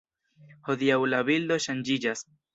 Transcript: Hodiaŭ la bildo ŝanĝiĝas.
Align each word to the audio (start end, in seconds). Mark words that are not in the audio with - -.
Hodiaŭ 0.69 0.95
la 1.11 1.21
bildo 1.29 1.61
ŝanĝiĝas. 1.69 2.27